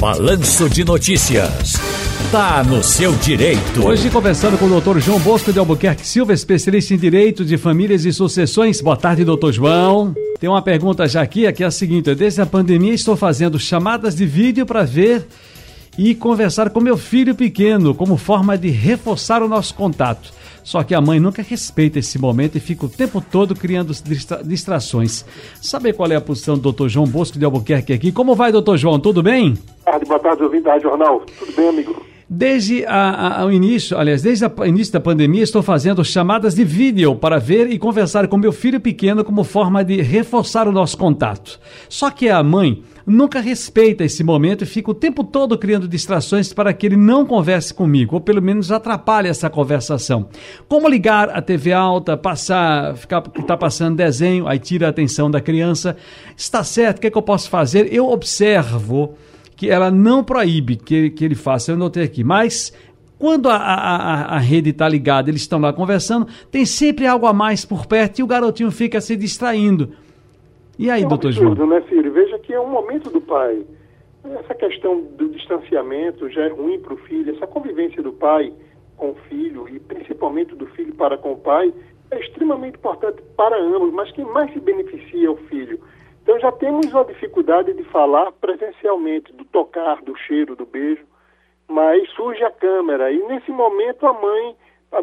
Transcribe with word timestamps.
Balanço 0.00 0.70
de 0.70 0.84
Notícias. 0.84 1.72
Tá 2.30 2.62
no 2.62 2.84
seu 2.84 3.12
direito. 3.16 3.84
Hoje 3.84 4.08
conversando 4.08 4.56
com 4.56 4.66
o 4.66 4.68
doutor 4.68 5.00
João 5.00 5.18
Bosco 5.18 5.52
de 5.52 5.58
Albuquerque 5.58 6.06
Silva, 6.06 6.32
especialista 6.32 6.94
em 6.94 6.96
direito 6.96 7.44
de 7.44 7.58
famílias 7.58 8.04
e 8.04 8.12
sucessões. 8.12 8.80
Boa 8.80 8.96
tarde, 8.96 9.24
doutor 9.24 9.52
João. 9.52 10.14
Tem 10.38 10.48
uma 10.48 10.62
pergunta 10.62 11.08
já 11.08 11.20
aqui, 11.20 11.48
aqui 11.48 11.64
é 11.64 11.66
a 11.66 11.70
seguinte: 11.72 12.14
desde 12.14 12.40
a 12.40 12.46
pandemia 12.46 12.94
estou 12.94 13.16
fazendo 13.16 13.58
chamadas 13.58 14.14
de 14.14 14.24
vídeo 14.24 14.64
para 14.64 14.84
ver 14.84 15.26
e 15.98 16.14
conversar 16.14 16.70
com 16.70 16.80
meu 16.80 16.96
filho 16.96 17.34
pequeno, 17.34 17.92
como 17.92 18.16
forma 18.16 18.56
de 18.56 18.70
reforçar 18.70 19.42
o 19.42 19.48
nosso 19.48 19.74
contato. 19.74 20.32
Só 20.68 20.82
que 20.82 20.94
a 20.94 21.00
mãe 21.00 21.18
nunca 21.18 21.40
respeita 21.40 21.98
esse 21.98 22.18
momento 22.18 22.58
e 22.58 22.60
fica 22.60 22.84
o 22.84 22.90
tempo 22.90 23.22
todo 23.22 23.54
criando 23.54 23.90
distra 24.04 24.44
distrações. 24.44 25.24
Saber 25.62 25.94
qual 25.94 26.12
é 26.12 26.16
a 26.16 26.20
posição 26.20 26.56
do 26.56 26.60
doutor 26.60 26.90
João 26.90 27.06
Bosco 27.06 27.38
de 27.38 27.44
Albuquerque 27.46 27.90
aqui? 27.90 28.12
Como 28.12 28.34
vai, 28.34 28.52
doutor 28.52 28.76
João? 28.76 29.00
Tudo 29.00 29.22
bem? 29.22 29.54
Boa 29.54 29.64
tarde, 29.86 30.04
boa 30.04 30.20
tarde, 30.20 30.42
ouvindo 30.42 30.64
da 30.64 30.78
Jornal. 30.78 31.22
Tudo 31.38 31.52
bem, 31.56 31.70
amigo? 31.70 31.96
Desde 32.30 32.84
a, 32.84 33.40
a, 33.40 33.46
o 33.46 33.50
início, 33.50 33.96
aliás, 33.96 34.20
desde 34.20 34.44
o 34.44 34.66
início 34.66 34.92
da 34.92 35.00
pandemia, 35.00 35.42
estou 35.42 35.62
fazendo 35.62 36.04
chamadas 36.04 36.54
de 36.54 36.62
vídeo 36.62 37.16
para 37.16 37.38
ver 37.38 37.70
e 37.70 37.78
conversar 37.78 38.28
com 38.28 38.36
meu 38.36 38.52
filho 38.52 38.78
pequeno 38.78 39.24
como 39.24 39.42
forma 39.42 39.82
de 39.82 40.02
reforçar 40.02 40.68
o 40.68 40.72
nosso 40.72 40.98
contato. 40.98 41.58
Só 41.88 42.10
que 42.10 42.28
a 42.28 42.42
mãe 42.42 42.82
nunca 43.06 43.40
respeita 43.40 44.04
esse 44.04 44.22
momento 44.22 44.62
e 44.62 44.66
fica 44.66 44.90
o 44.90 44.94
tempo 44.94 45.24
todo 45.24 45.56
criando 45.56 45.88
distrações 45.88 46.52
para 46.52 46.74
que 46.74 46.84
ele 46.84 46.98
não 46.98 47.24
converse 47.24 47.72
comigo, 47.72 48.16
ou 48.16 48.20
pelo 48.20 48.42
menos 48.42 48.70
atrapalhe 48.70 49.28
essa 49.28 49.48
conversação. 49.48 50.28
Como 50.68 50.86
ligar 50.86 51.30
a 51.30 51.40
TV 51.40 51.72
alta, 51.72 52.14
passar, 52.14 52.94
ficar 52.94 53.22
tá 53.22 53.56
passando 53.56 53.96
desenho, 53.96 54.46
aí 54.46 54.58
tira 54.58 54.86
a 54.86 54.90
atenção 54.90 55.30
da 55.30 55.40
criança. 55.40 55.96
Está 56.36 56.62
certo, 56.62 56.98
o 56.98 57.00
que, 57.00 57.06
é 57.06 57.10
que 57.10 57.16
eu 57.16 57.22
posso 57.22 57.48
fazer? 57.48 57.90
Eu 57.90 58.10
observo 58.10 59.16
que 59.58 59.68
ela 59.68 59.90
não 59.90 60.22
proíbe 60.22 60.76
que 60.76 60.94
ele, 60.94 61.10
que 61.10 61.24
ele 61.24 61.34
faça, 61.34 61.72
eu 61.72 61.76
notei 61.76 62.04
aqui, 62.04 62.22
mas 62.22 62.72
quando 63.18 63.48
a, 63.50 63.56
a, 63.56 64.36
a 64.36 64.38
rede 64.38 64.70
está 64.70 64.88
ligada, 64.88 65.28
eles 65.28 65.40
estão 65.40 65.58
lá 65.58 65.72
conversando, 65.72 66.28
tem 66.48 66.64
sempre 66.64 67.08
algo 67.08 67.26
a 67.26 67.32
mais 67.32 67.64
por 67.64 67.84
perto 67.84 68.20
e 68.20 68.22
o 68.22 68.26
garotinho 68.28 68.70
fica 68.70 69.00
se 69.00 69.16
distraindo. 69.16 69.90
E 70.78 70.88
aí, 70.88 71.02
é 71.02 71.06
um 71.06 71.08
doutor 71.08 71.32
absurdo, 71.32 71.56
João? 71.56 71.68
né, 71.70 71.82
Ciro? 71.88 72.12
Veja 72.12 72.38
que 72.38 72.52
é 72.52 72.60
um 72.60 72.70
momento 72.70 73.10
do 73.10 73.20
pai. 73.20 73.66
Essa 74.38 74.54
questão 74.54 75.02
do 75.16 75.28
distanciamento 75.28 76.30
já 76.30 76.42
é 76.42 76.48
ruim 76.50 76.78
para 76.78 76.94
o 76.94 76.96
filho. 76.98 77.34
Essa 77.34 77.48
convivência 77.48 78.00
do 78.00 78.12
pai 78.12 78.52
com 78.96 79.10
o 79.10 79.16
filho, 79.28 79.68
e 79.68 79.80
principalmente 79.80 80.54
do 80.54 80.66
filho 80.66 80.94
para 80.94 81.18
com 81.18 81.32
o 81.32 81.36
pai, 81.36 81.74
é 82.12 82.20
extremamente 82.20 82.76
importante 82.76 83.20
para 83.36 83.60
ambos, 83.60 83.92
mas 83.92 84.12
quem 84.12 84.24
mais 84.24 84.52
se 84.52 84.60
beneficia 84.60 85.26
é 85.26 85.30
o 85.30 85.36
filho. 85.36 85.80
Então 86.28 86.38
já 86.40 86.52
temos 86.52 86.94
a 86.94 87.04
dificuldade 87.04 87.72
de 87.72 87.82
falar 87.84 88.30
presencialmente, 88.32 89.32
do 89.32 89.46
tocar, 89.46 90.02
do 90.02 90.14
cheiro, 90.14 90.54
do 90.54 90.66
beijo, 90.66 91.02
mas 91.66 92.06
surge 92.10 92.44
a 92.44 92.50
câmera 92.50 93.10
e 93.10 93.16
nesse 93.28 93.50
momento 93.50 94.06
a 94.06 94.12
mãe 94.12 94.54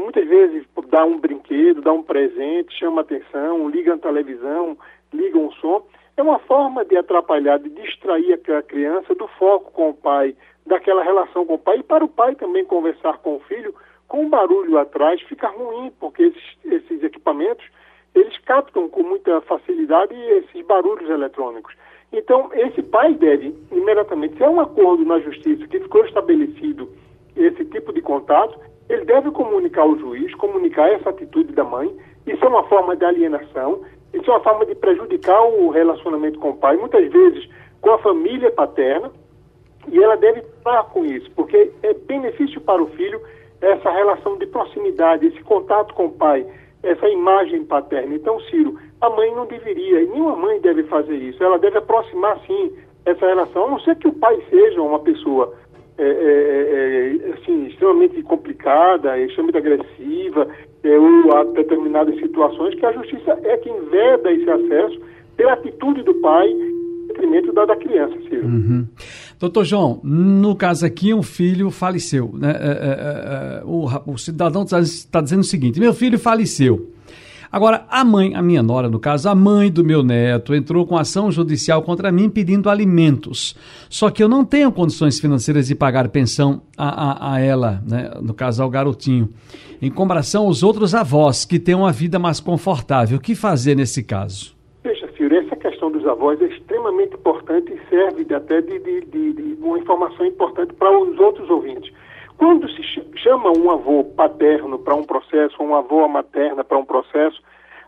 muitas 0.00 0.28
vezes 0.28 0.66
dá 0.90 1.02
um 1.02 1.18
brinquedo, 1.18 1.80
dá 1.80 1.94
um 1.94 2.02
presente, 2.02 2.78
chama 2.78 3.00
atenção, 3.00 3.70
liga 3.70 3.94
a 3.94 3.98
televisão, 3.98 4.76
liga 5.14 5.38
um 5.38 5.50
som. 5.52 5.86
É 6.14 6.22
uma 6.22 6.38
forma 6.40 6.84
de 6.84 6.94
atrapalhar, 6.94 7.58
de 7.58 7.70
distrair 7.70 8.34
aquela 8.34 8.62
criança 8.62 9.14
do 9.14 9.26
foco 9.26 9.72
com 9.72 9.88
o 9.88 9.94
pai, 9.94 10.36
daquela 10.66 11.02
relação 11.02 11.46
com 11.46 11.54
o 11.54 11.58
pai 11.58 11.78
e 11.78 11.82
para 11.82 12.04
o 12.04 12.08
pai 12.08 12.34
também 12.34 12.66
conversar 12.66 13.16
com 13.16 13.36
o 13.36 13.40
filho 13.40 13.74
com 14.08 14.26
um 14.26 14.28
barulho 14.28 14.76
atrás 14.76 15.22
fica 15.22 15.48
ruim, 15.48 15.90
porque 15.98 16.24
esses, 16.24 16.56
esses 16.66 17.02
equipamentos 17.02 17.64
eles 18.14 18.36
captam 18.38 18.88
com 18.88 19.02
muita 19.02 19.40
facilidade 19.42 20.14
esses 20.14 20.64
barulhos 20.66 21.08
eletrônicos. 21.10 21.74
Então, 22.12 22.48
esse 22.54 22.82
pai 22.82 23.14
deve, 23.14 23.54
imediatamente, 23.72 24.36
se 24.36 24.44
é 24.44 24.48
um 24.48 24.60
acordo 24.60 25.04
na 25.04 25.18
justiça 25.18 25.66
que 25.66 25.80
ficou 25.80 26.04
estabelecido 26.04 26.88
esse 27.36 27.64
tipo 27.64 27.92
de 27.92 28.00
contato, 28.00 28.58
ele 28.88 29.04
deve 29.04 29.30
comunicar 29.32 29.82
ao 29.82 29.98
juiz, 29.98 30.32
comunicar 30.36 30.88
essa 30.92 31.10
atitude 31.10 31.52
da 31.52 31.64
mãe. 31.64 31.92
Isso 32.26 32.44
é 32.44 32.48
uma 32.48 32.62
forma 32.64 32.94
de 32.94 33.04
alienação, 33.04 33.82
isso 34.12 34.30
é 34.30 34.34
uma 34.34 34.42
forma 34.42 34.64
de 34.64 34.76
prejudicar 34.76 35.42
o 35.42 35.70
relacionamento 35.70 36.38
com 36.38 36.50
o 36.50 36.56
pai, 36.56 36.76
muitas 36.76 37.10
vezes 37.10 37.48
com 37.80 37.90
a 37.90 37.98
família 37.98 38.50
paterna, 38.52 39.10
e 39.88 40.02
ela 40.02 40.16
deve 40.16 40.42
parar 40.62 40.84
com 40.84 41.04
isso, 41.04 41.30
porque 41.32 41.70
é 41.82 41.92
benefício 41.92 42.60
para 42.60 42.82
o 42.82 42.86
filho 42.90 43.20
essa 43.60 43.90
relação 43.90 44.38
de 44.38 44.46
proximidade, 44.46 45.26
esse 45.26 45.42
contato 45.42 45.92
com 45.94 46.06
o 46.06 46.12
pai 46.12 46.46
essa 46.84 47.08
imagem 47.08 47.64
paterna. 47.64 48.14
Então, 48.14 48.40
Ciro, 48.42 48.78
a 49.00 49.10
mãe 49.10 49.34
não 49.34 49.46
deveria, 49.46 50.02
e 50.02 50.06
nenhuma 50.06 50.36
mãe 50.36 50.60
deve 50.60 50.84
fazer 50.84 51.16
isso. 51.16 51.42
Ela 51.42 51.58
deve 51.58 51.78
aproximar, 51.78 52.38
sim, 52.46 52.72
essa 53.04 53.26
relação, 53.26 53.66
a 53.66 53.70
não 53.70 53.80
ser 53.80 53.96
que 53.96 54.08
o 54.08 54.12
pai 54.12 54.38
seja 54.48 54.80
uma 54.80 54.98
pessoa 55.00 55.54
é, 55.98 56.02
é, 56.02 56.06
é, 56.06 57.28
é 57.28 57.32
assim, 57.34 57.66
extremamente 57.66 58.22
complicada, 58.22 59.18
extremamente 59.18 59.58
agressiva, 59.58 60.48
é, 60.82 60.98
ou 60.98 61.36
a 61.36 61.44
determinadas 61.44 62.16
situações, 62.18 62.74
que 62.74 62.86
a 62.86 62.92
justiça 62.92 63.38
é 63.44 63.56
quem 63.58 63.78
veda 63.90 64.32
esse 64.32 64.50
acesso 64.50 65.00
pela 65.36 65.52
atitude 65.52 66.02
do 66.02 66.14
pai 66.14 66.52
detrimento 67.14 67.52
da, 67.52 67.64
da 67.64 67.76
criança, 67.76 68.14
Ciro. 68.28 68.46
Uhum. 68.46 68.86
Doutor 69.38 69.64
João, 69.64 70.00
no 70.02 70.54
caso 70.54 70.84
aqui, 70.84 71.14
um 71.14 71.22
filho 71.22 71.70
faleceu. 71.70 72.34
Né? 72.34 72.50
É, 72.50 72.52
é, 72.52 73.60
é, 73.60 73.62
o, 73.64 74.12
o, 74.12 74.18
cidadão 74.18 74.64
está 74.64 75.20
dizendo 75.20 75.40
o 75.40 75.44
seguinte: 75.44 75.80
meu 75.80 75.94
filho 75.94 76.18
faleceu. 76.18 76.90
Agora, 77.50 77.86
a 77.88 78.04
mãe, 78.04 78.34
a 78.34 78.42
minha 78.42 78.64
nora, 78.64 78.88
no 78.88 78.98
caso, 78.98 79.28
a 79.28 79.34
mãe 79.34 79.70
do 79.70 79.84
meu 79.84 80.02
neto, 80.02 80.56
entrou 80.56 80.84
com 80.84 80.96
ação 80.96 81.30
judicial 81.30 81.82
contra 81.82 82.10
mim 82.10 82.28
pedindo 82.28 82.68
alimentos. 82.68 83.54
Só 83.88 84.10
que 84.10 84.20
eu 84.20 84.28
não 84.28 84.44
tenho 84.44 84.72
condições 84.72 85.20
financeiras 85.20 85.68
de 85.68 85.74
pagar 85.76 86.08
pensão 86.08 86.62
a, 86.76 86.88
a, 86.88 87.34
a 87.34 87.40
ela, 87.40 87.80
né? 87.86 88.10
no 88.20 88.34
caso 88.34 88.60
ao 88.60 88.68
garotinho, 88.68 89.28
em 89.80 89.88
comparação 89.88 90.46
aos 90.46 90.64
outros 90.64 90.96
avós 90.96 91.44
que 91.44 91.60
têm 91.60 91.76
uma 91.76 91.92
vida 91.92 92.18
mais 92.18 92.40
confortável. 92.40 93.18
O 93.18 93.20
que 93.20 93.36
fazer 93.36 93.76
nesse 93.76 94.02
caso? 94.02 94.53
Dos 96.14 96.20
avós 96.20 96.40
é 96.40 96.46
extremamente 96.46 97.14
importante 97.14 97.72
e 97.72 97.88
serve 97.88 98.32
até 98.34 98.60
de, 98.60 98.78
de, 98.78 99.00
de, 99.02 99.32
de 99.32 99.62
uma 99.62 99.78
informação 99.78 100.24
importante 100.24 100.72
para 100.74 100.96
os 100.96 101.18
outros 101.18 101.50
ouvintes. 101.50 101.92
Quando 102.38 102.68
se 102.70 102.82
chama 103.18 103.50
um 103.56 103.70
avô 103.70 104.04
paterno 104.04 104.78
para 104.78 104.94
um 104.94 105.04
processo, 105.04 105.62
um 105.62 105.74
avô 105.74 106.06
materna 106.08 106.64
para 106.64 106.78
um 106.78 106.84
processo, 106.84 107.42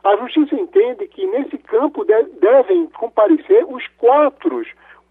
a 0.05 0.17
justiça 0.17 0.55
entende 0.55 1.07
que 1.09 1.27
nesse 1.27 1.59
campo 1.59 2.05
de, 2.05 2.23
devem 2.41 2.87
comparecer 2.89 3.65
os 3.69 3.87
quatro, 3.99 4.63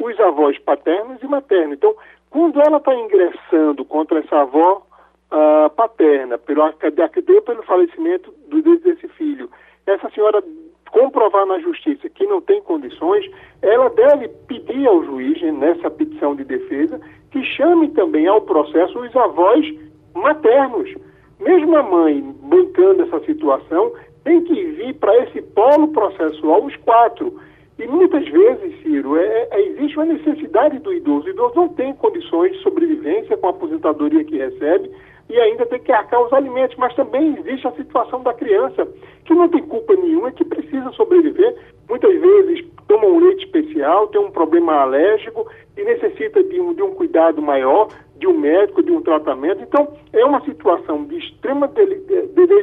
os 0.02 0.20
avós 0.20 0.58
paternos 0.60 1.22
e 1.22 1.28
maternos. 1.28 1.74
Então, 1.74 1.96
quando 2.30 2.62
ela 2.62 2.78
está 2.78 2.94
ingressando 2.94 3.84
contra 3.86 4.20
essa 4.20 4.42
avó 4.42 4.86
uh, 5.32 5.70
paterna, 5.72 6.38
pelo, 6.38 6.72
pelo 6.74 7.64
falecimento 7.64 8.34
do, 8.48 8.62
desse 8.80 9.08
filho, 9.10 9.50
essa 9.86 10.10
senhora 10.12 10.42
comprovar 10.92 11.46
na 11.46 11.60
justiça 11.60 12.10
que 12.10 12.26
não 12.26 12.42
tem 12.42 12.62
condições, 12.62 13.26
ela 13.62 13.90
deve 13.90 14.28
pedir 14.48 14.88
ao 14.88 15.04
juiz, 15.04 15.42
nessa 15.42 15.90
petição 15.90 16.36
de 16.36 16.44
defesa, 16.44 17.00
que 17.32 17.44
chame 17.44 17.90
também 17.90 18.28
ao 18.28 18.42
processo 18.42 19.00
os 19.00 19.16
avós 19.16 19.66
maternos. 20.14 20.94
Mesmo 21.40 21.76
a 21.76 21.84
mãe 21.84 22.22
bancando 22.44 23.04
essa 23.04 23.20
situação, 23.26 23.92
tem 24.24 24.44
que 24.44 24.54
vir 24.54 24.96
para 24.96 25.16
esse 25.24 25.42
polo 25.42 25.90
processual 25.90 26.64
os 26.64 26.76
quatro. 26.78 27.40
E 27.78 27.88
muitas 27.88 28.26
vezes, 28.30 28.82
Ciro, 28.82 29.18
é, 29.18 29.48
é, 29.52 29.62
existe 29.68 29.98
uma 29.98 30.06
necessidade 30.06 30.80
do 30.80 30.94
idoso. 30.94 31.28
O 31.28 31.30
idoso 31.30 31.56
não 31.56 31.68
tem 31.70 31.94
condições 31.96 32.54
de 32.54 32.64
sobrevivência 32.64 33.36
com 33.36 33.48
a 33.48 33.50
aposentadoria 33.50 34.24
que 34.24 34.38
recebe 34.38 34.90
e 35.30 35.38
ainda 35.38 35.66
tem 35.66 35.80
que 35.80 35.92
arcar 35.92 36.22
os 36.22 36.32
alimentos. 36.32 36.78
Mas 36.78 36.96
também 36.96 37.36
existe 37.38 37.68
a 37.68 37.72
situação 37.74 38.24
da 38.24 38.34
criança, 38.34 38.88
que 39.26 39.34
não 39.34 39.50
tem 39.50 39.62
culpa 39.64 39.94
nenhuma, 39.94 40.32
que 40.32 40.46
precisa 40.46 40.90
sobreviver. 40.92 41.54
Muitas 41.90 42.18
vezes 42.18 42.66
toma 42.88 43.08
um 43.08 43.20
leite 43.20 43.44
especial, 43.46 44.08
tem 44.08 44.22
um 44.22 44.32
problema 44.32 44.76
alérgico 44.76 45.46
e 45.76 45.84
necessita 45.84 46.42
de 46.44 46.62
um, 46.62 46.74
de 46.74 46.82
um 46.82 46.92
cuidado 46.92 47.42
maior, 47.42 47.90
de 48.18 48.26
um 48.26 48.38
médico, 48.38 48.82
de 48.82 48.92
um 48.92 49.02
tratamento. 49.02 49.62
Então, 49.62 49.90
é 50.14 50.24
uma 50.24 50.40
situação 50.46 51.04
de 51.04 51.18
extrema 51.18 51.70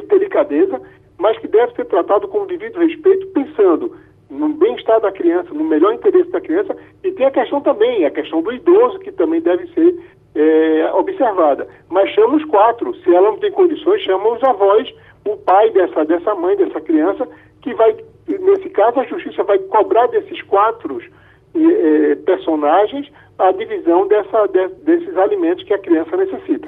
delicadeza, 0.09 0.81
mas 1.19 1.37
que 1.37 1.47
deve 1.47 1.73
ser 1.75 1.85
tratado 1.85 2.27
com 2.27 2.41
o 2.41 2.47
devido 2.47 2.79
respeito, 2.79 3.27
pensando 3.27 3.95
da 5.03 5.11
criança, 5.11 5.53
no 5.53 5.63
melhor 5.63 5.93
interesse 5.93 6.31
da 6.31 6.41
criança, 6.41 6.75
e 7.03 7.11
tem 7.11 7.25
a 7.25 7.31
questão 7.31 7.61
também, 7.61 8.05
a 8.05 8.11
questão 8.11 8.41
do 8.41 8.51
idoso, 8.51 8.99
que 8.99 9.11
também 9.11 9.41
deve 9.41 9.67
ser 9.73 9.95
é, 10.35 10.91
observada. 10.93 11.67
Mas 11.89 12.09
chama 12.11 12.37
os 12.37 12.45
quatro, 12.45 12.95
se 12.95 13.13
ela 13.13 13.29
não 13.29 13.37
tem 13.37 13.51
condições, 13.51 14.01
chama 14.01 14.33
os 14.33 14.43
avós, 14.43 14.91
o 15.25 15.37
pai 15.37 15.69
dessa, 15.71 16.03
dessa 16.05 16.33
mãe, 16.33 16.55
dessa 16.55 16.81
criança, 16.81 17.27
que 17.61 17.73
vai, 17.75 17.95
nesse 18.27 18.69
caso, 18.69 18.99
a 18.99 19.05
justiça 19.05 19.43
vai 19.43 19.59
cobrar 19.59 20.07
desses 20.07 20.41
quatro 20.43 20.99
é, 21.55 22.15
personagens 22.25 23.11
a 23.37 23.51
divisão 23.51 24.07
dessa, 24.07 24.47
de, 24.47 24.67
desses 24.83 25.17
alimentos 25.17 25.63
que 25.63 25.73
a 25.73 25.79
criança 25.79 26.15
necessita. 26.15 26.67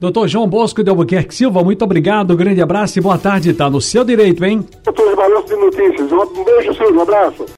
Doutor 0.00 0.28
João 0.28 0.48
Bosco 0.48 0.82
de 0.82 0.88
Albuquerque 0.88 1.34
Silva, 1.34 1.62
muito 1.62 1.84
obrigado, 1.84 2.34
grande 2.34 2.62
abraço 2.62 2.98
e 2.98 3.02
boa 3.02 3.18
tarde. 3.18 3.50
Está 3.50 3.68
no 3.68 3.82
seu 3.82 4.02
direito, 4.02 4.42
hein? 4.42 4.64
Doutor 4.82 5.14
Balanço 5.14 5.48
de 5.48 5.56
Notícias. 5.56 6.10
Um 6.10 6.42
beijo, 6.42 6.74
senhor, 6.74 6.92
um 6.94 7.02
abraço. 7.02 7.44